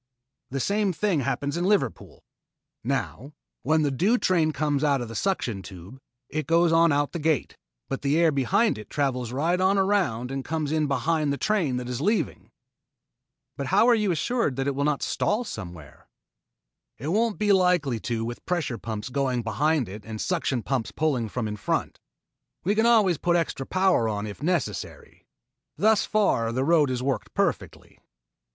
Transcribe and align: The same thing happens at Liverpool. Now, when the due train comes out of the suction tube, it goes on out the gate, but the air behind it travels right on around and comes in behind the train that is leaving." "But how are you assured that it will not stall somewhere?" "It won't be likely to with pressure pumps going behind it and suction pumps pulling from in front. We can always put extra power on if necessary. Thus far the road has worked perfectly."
The 0.49 0.59
same 0.59 0.93
thing 0.93 1.19
happens 1.19 1.57
at 1.59 1.63
Liverpool. 1.63 2.23
Now, 2.83 3.33
when 3.61 3.83
the 3.83 3.91
due 3.91 4.17
train 4.17 4.51
comes 4.51 4.83
out 4.83 4.99
of 4.99 5.09
the 5.09 5.15
suction 5.15 5.61
tube, 5.61 5.99
it 6.27 6.47
goes 6.47 6.71
on 6.71 6.91
out 6.91 7.11
the 7.11 7.19
gate, 7.19 7.55
but 7.87 8.01
the 8.01 8.17
air 8.17 8.31
behind 8.31 8.79
it 8.79 8.89
travels 8.89 9.31
right 9.31 9.61
on 9.61 9.77
around 9.77 10.31
and 10.31 10.43
comes 10.43 10.71
in 10.71 10.87
behind 10.87 11.31
the 11.31 11.37
train 11.37 11.77
that 11.77 11.87
is 11.87 12.01
leaving." 12.01 12.49
"But 13.55 13.67
how 13.67 13.87
are 13.87 13.93
you 13.93 14.09
assured 14.09 14.55
that 14.55 14.65
it 14.65 14.73
will 14.73 14.85
not 14.85 15.03
stall 15.03 15.43
somewhere?" 15.43 16.09
"It 16.97 17.09
won't 17.09 17.37
be 17.37 17.53
likely 17.53 17.99
to 17.99 18.25
with 18.25 18.43
pressure 18.47 18.79
pumps 18.79 19.09
going 19.09 19.43
behind 19.43 19.87
it 19.87 20.03
and 20.03 20.19
suction 20.19 20.63
pumps 20.63 20.89
pulling 20.91 21.29
from 21.29 21.47
in 21.47 21.57
front. 21.57 21.99
We 22.63 22.73
can 22.73 22.87
always 22.87 23.19
put 23.19 23.35
extra 23.35 23.67
power 23.67 24.09
on 24.09 24.25
if 24.25 24.41
necessary. 24.41 25.27
Thus 25.77 26.05
far 26.05 26.51
the 26.51 26.63
road 26.63 26.89
has 26.89 27.03
worked 27.03 27.35
perfectly." 27.35 27.99